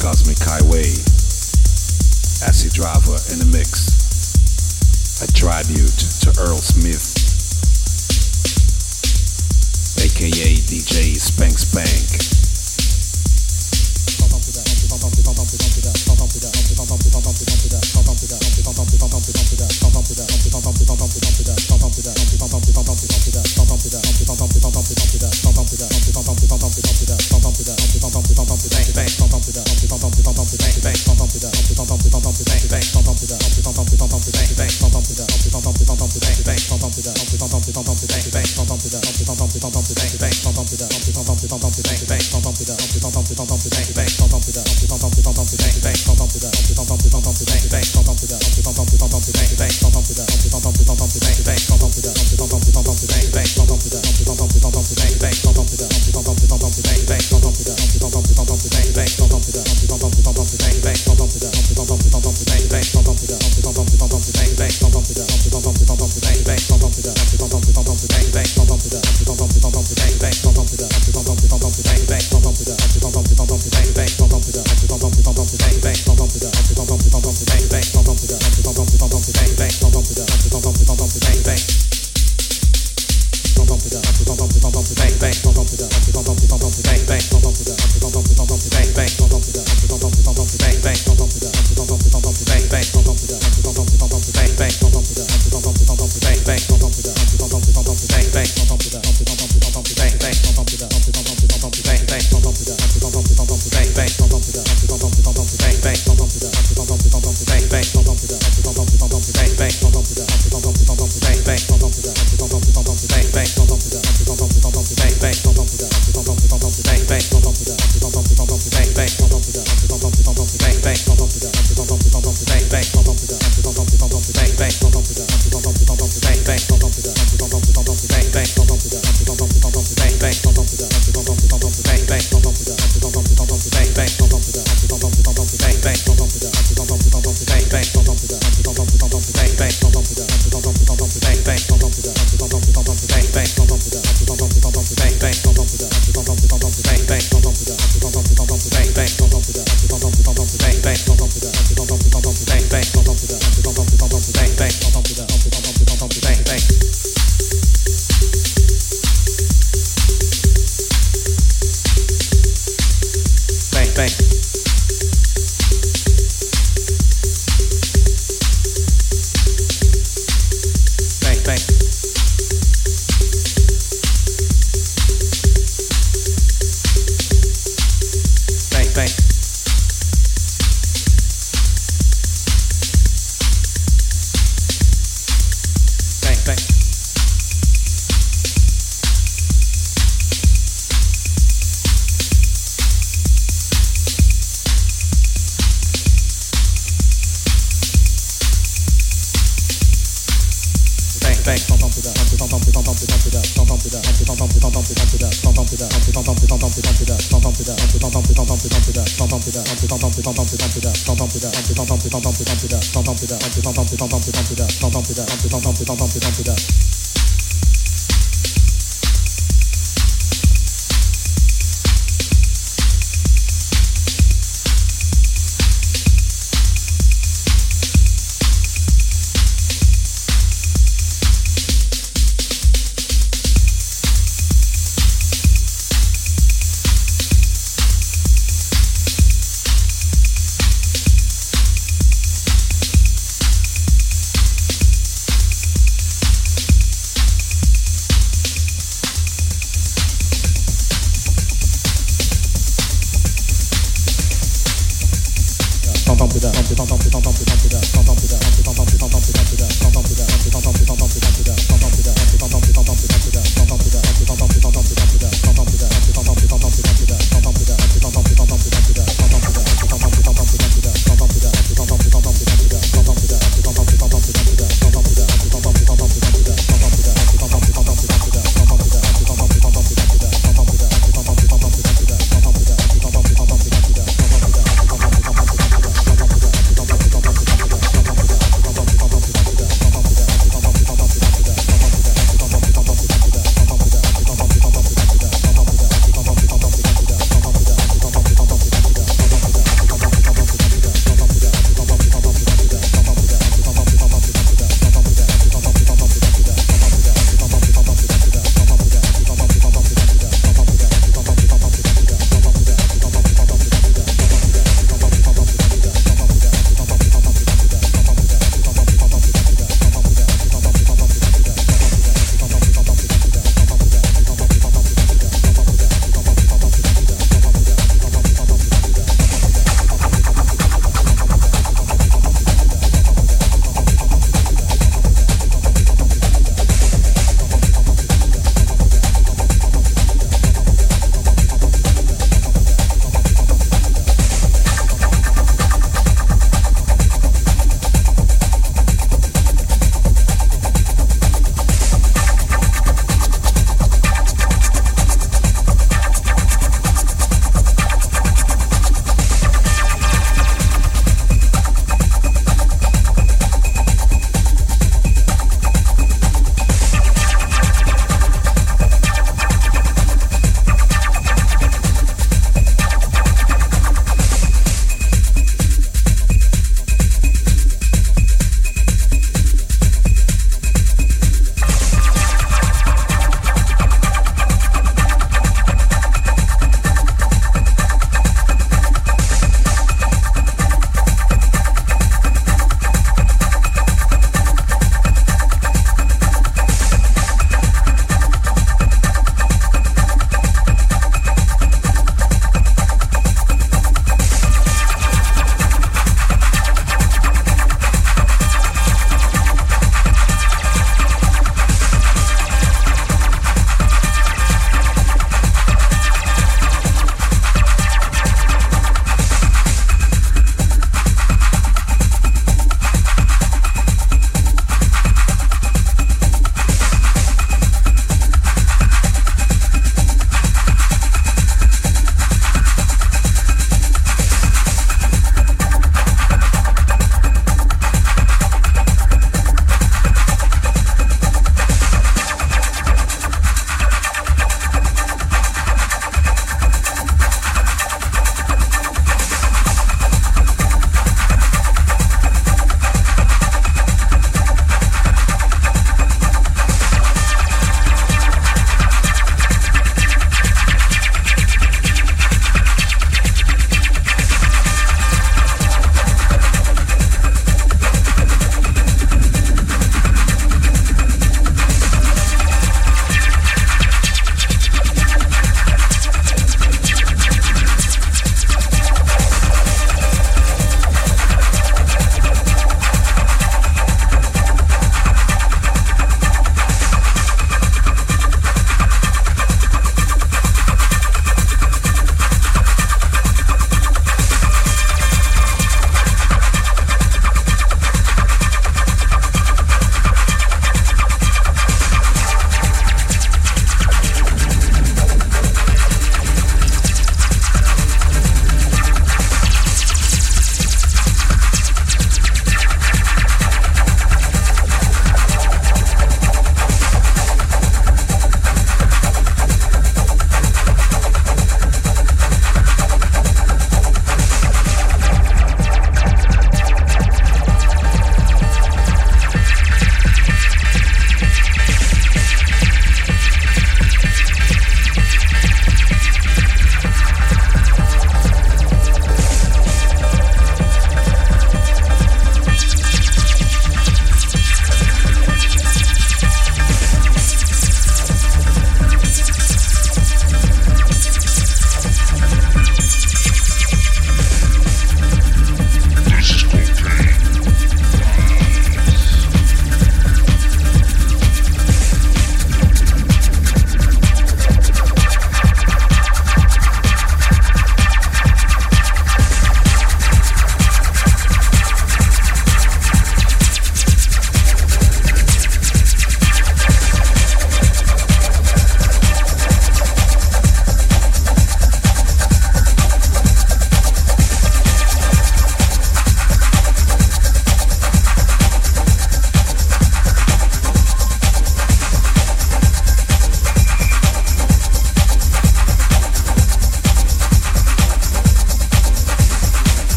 [0.00, 0.86] Cosmic Highway.
[2.46, 3.90] Acid Driver in the mix.
[5.22, 7.16] A tribute to Earl Smith,
[9.98, 12.37] aka DJ Spank Spank.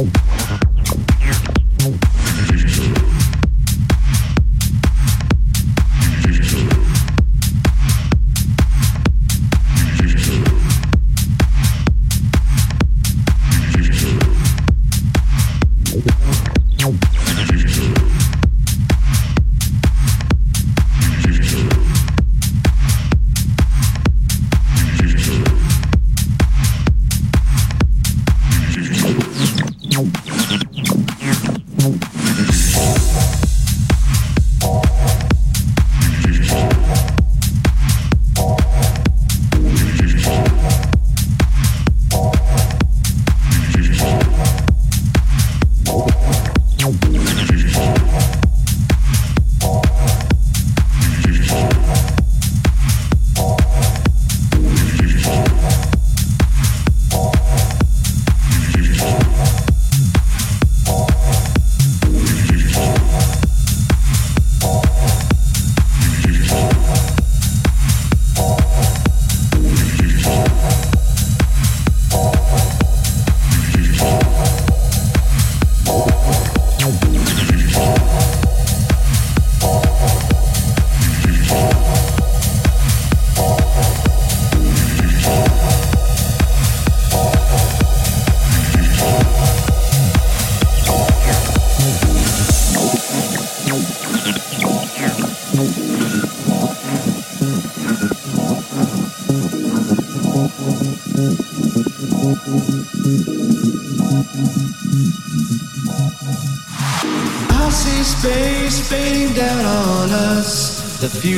[0.00, 0.29] Wow.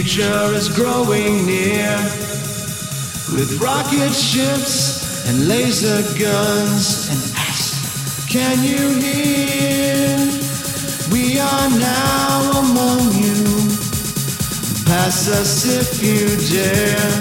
[0.03, 1.97] Future is growing near.
[3.31, 10.19] With rocket ships and laser guns and ask, can you hear?
[11.13, 13.45] We are now among you.
[14.91, 17.13] Pass us if you dare.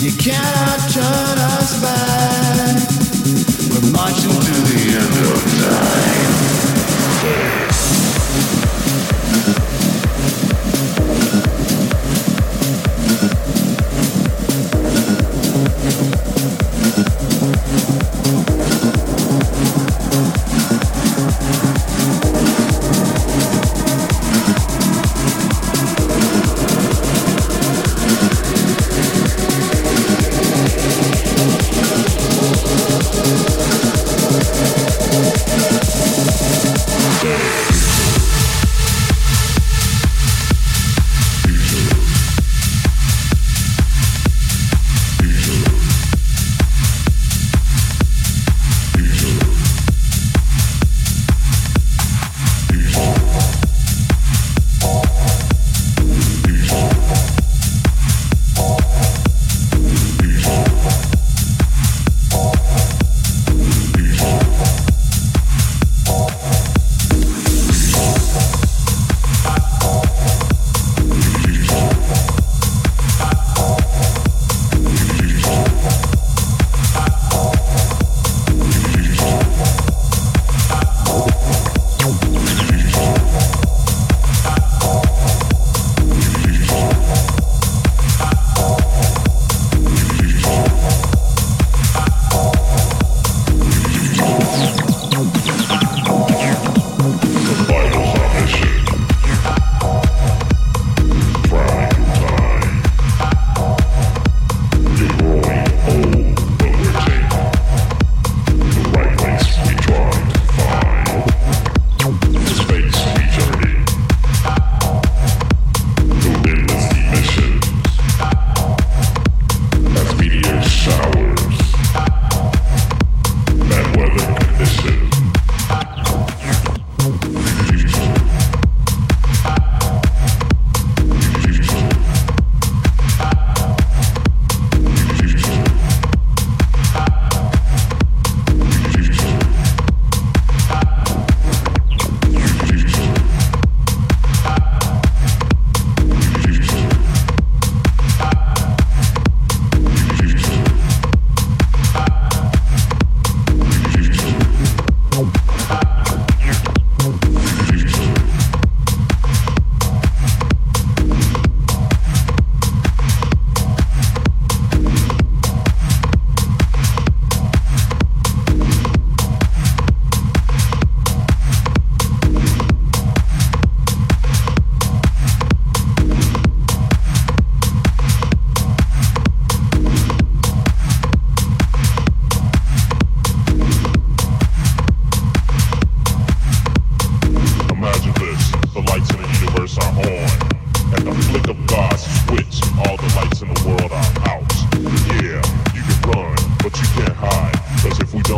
[0.00, 2.88] You cannot turn us back.
[3.68, 6.29] We're marching to the end of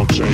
[0.03, 0.32] I'll change.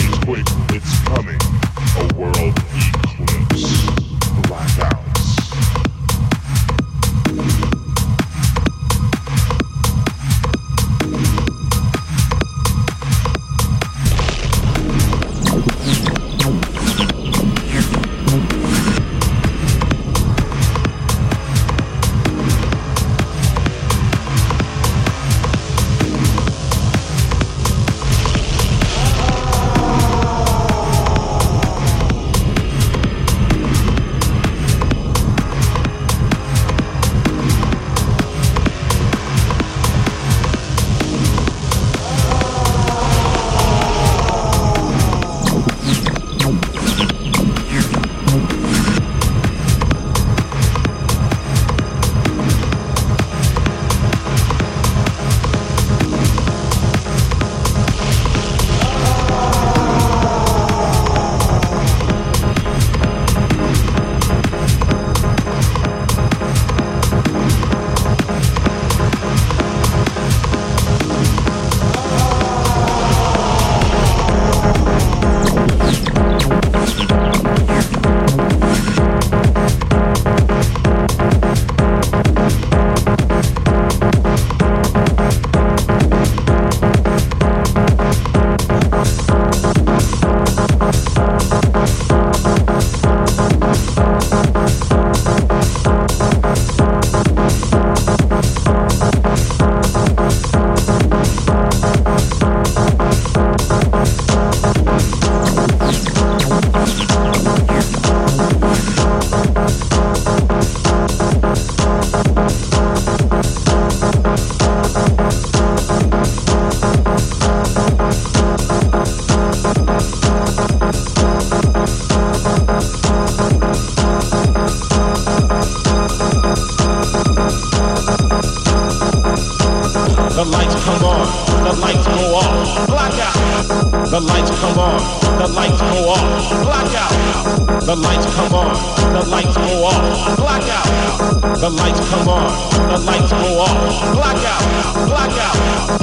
[135.49, 136.51] The lights go off.
[136.63, 137.83] Blackout.
[137.83, 138.75] The lights come on,
[139.13, 140.37] the lights go off.
[140.37, 141.61] Blackout.
[141.61, 144.15] The lights come on, the lights go off.
[144.15, 145.09] Blackout.
[145.09, 145.98] Blackout.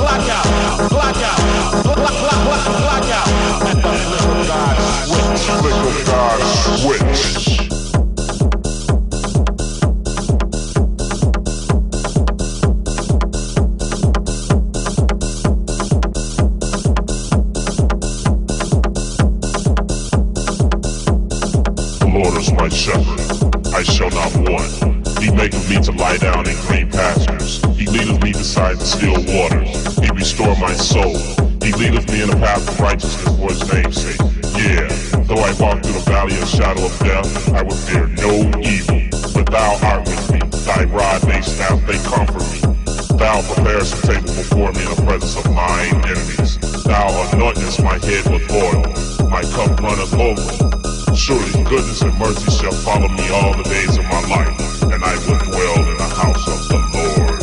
[51.96, 55.40] Goodness and mercy shall follow me all the days of my life, and I will
[55.40, 57.42] dwell in the house of the Lord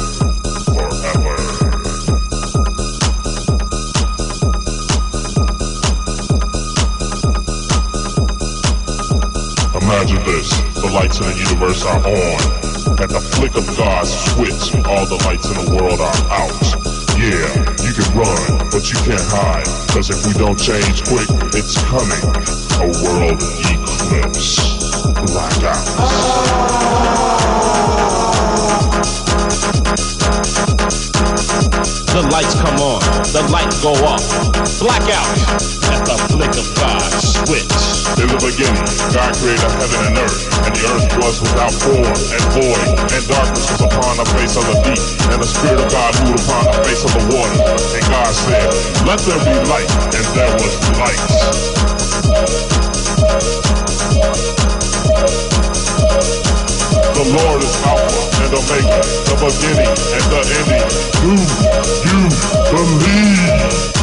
[0.67, 1.37] forever.
[9.85, 10.51] Imagine this,
[10.81, 12.63] the lights in the universe are on.
[13.01, 16.53] At the flick of God's switch, all the lights in the world are out.
[17.17, 17.49] Yeah,
[17.87, 19.67] you can run, but you can't hide.
[19.89, 22.32] Cause if we don't change quick, it's coming.
[34.83, 35.39] Blackout
[35.95, 37.71] at the flick of God's switch.
[38.19, 38.83] In the beginning,
[39.15, 43.63] God created heaven and earth, and the earth was without form and void, and darkness
[43.71, 44.99] was upon the face of the deep,
[45.31, 47.63] and the Spirit of God moved upon the face of the water.
[47.95, 48.67] And God said,
[49.07, 49.87] Let there be light,
[50.19, 51.23] and there was light.
[57.15, 58.99] The Lord is Alpha and Omega,
[59.31, 60.91] the beginning and the ending.
[61.23, 62.27] Do you
[62.75, 64.03] believe?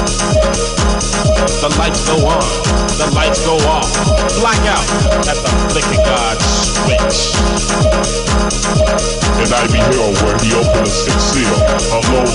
[1.41, 2.45] The lights go on,
[3.01, 3.89] the lights go off.
[4.37, 4.85] Blackout
[5.25, 7.33] at the flick of God's switch.
[9.41, 11.57] And I beheld where he opened the sixth seal.
[11.97, 12.29] Alone,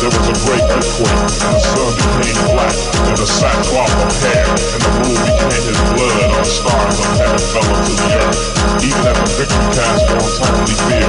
[0.00, 2.76] there was a great earthquake, and the sun became black,
[3.12, 7.12] and the sackcloth of hair, and the moon became his blood, and the stars of
[7.20, 8.40] heaven fell unto the earth.
[8.80, 11.08] Even as the victory cast for untimely fear,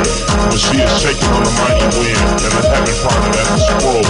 [0.52, 4.04] when she is shaken on the mighty wind, and the heaven parted as a scroll,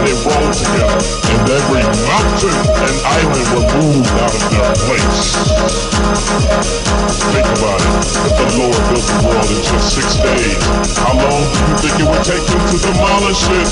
[0.00, 5.20] they rolled together, and every mountain and island were moved out of their place.
[7.32, 7.86] Think about it.
[8.26, 10.62] If the Lord built the world in just six days,
[10.98, 13.68] how long do you think it would take him to demolish it?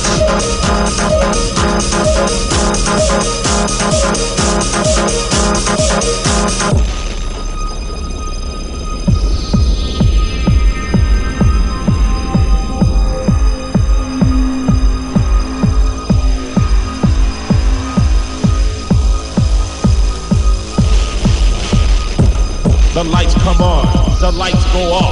[24.78, 25.07] Go off.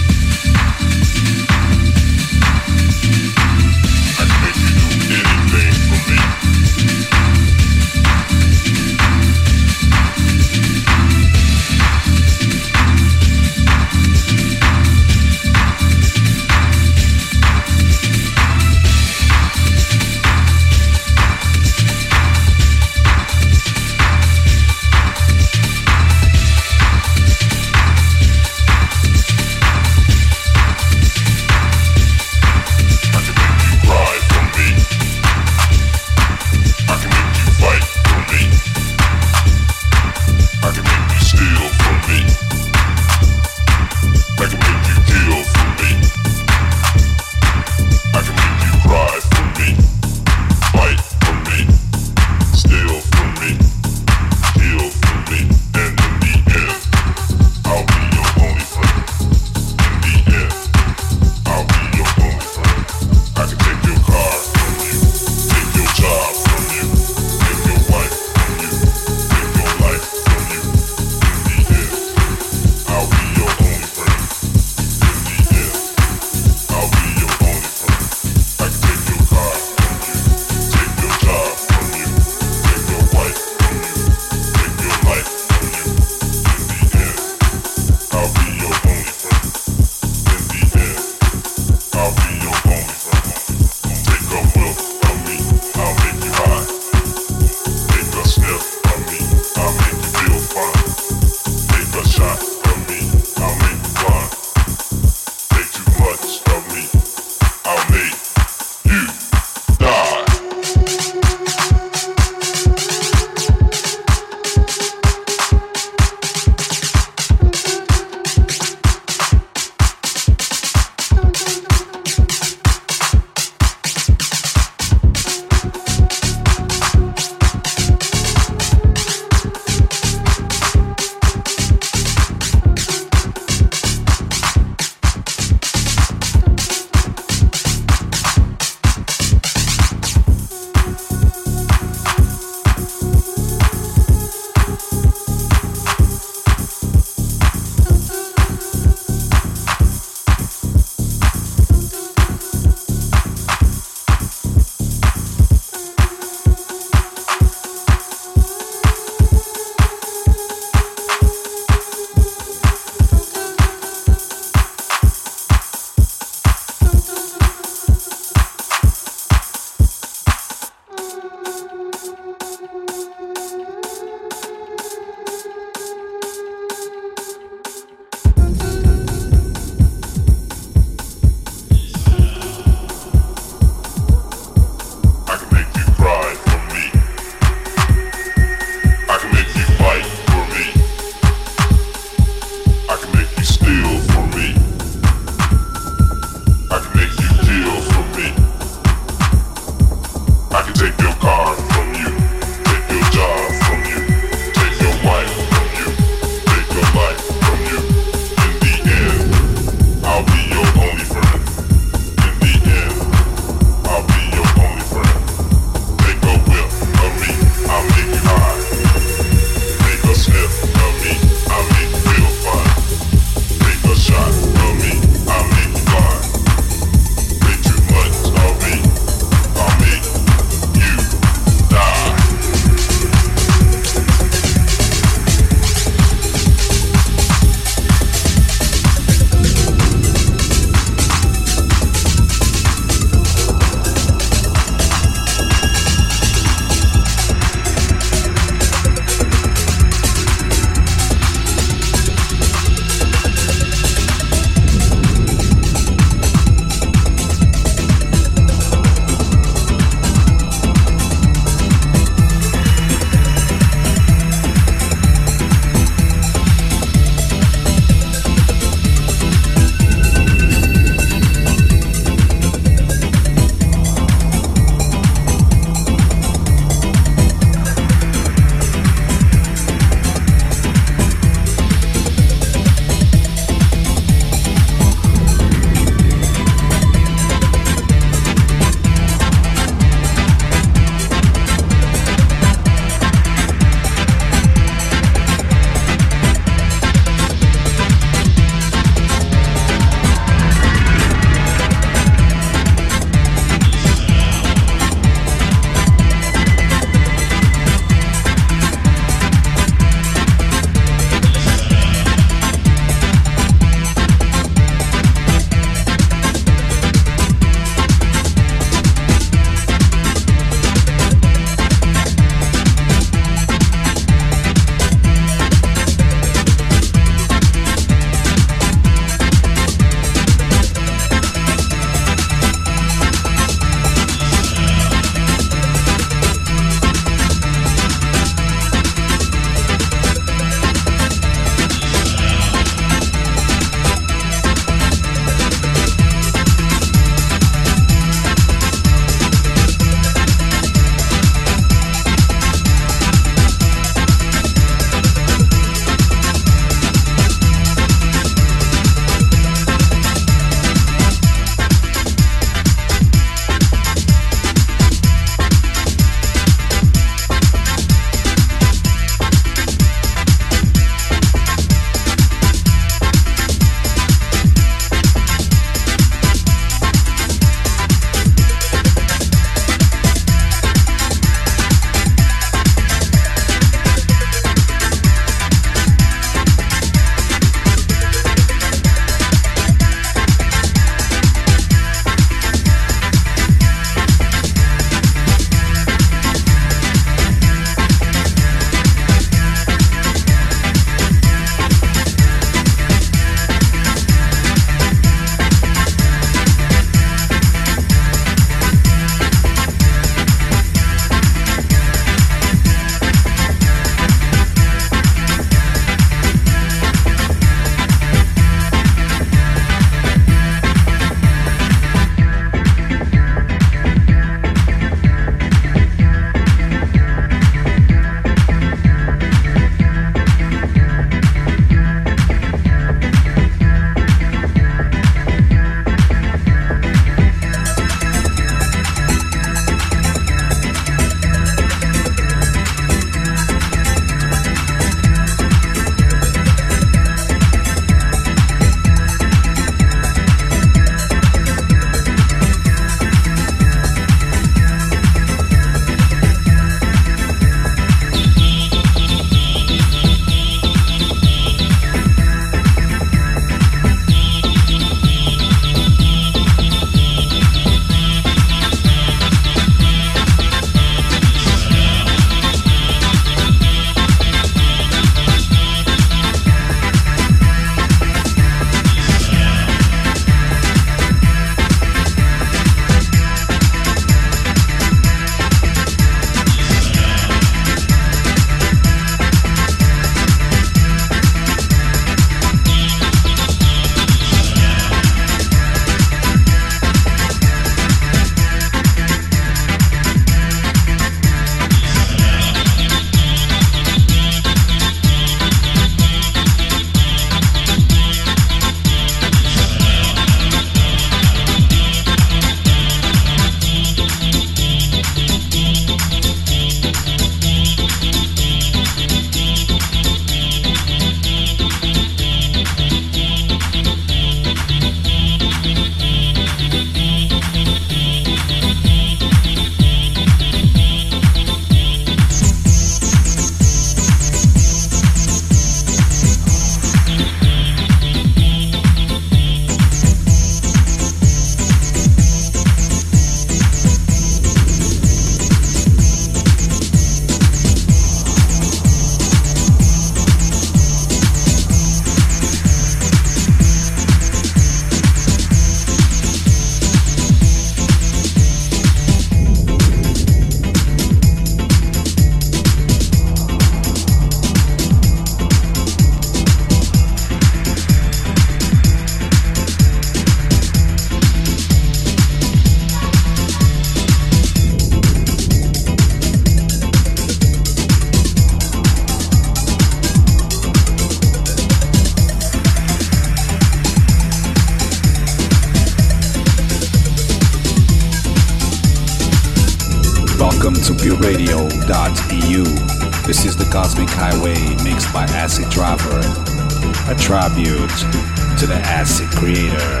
[599.42, 600.00] Creator,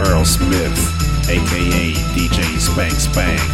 [0.00, 3.53] Earl Smith, aka DJ Spank Spank.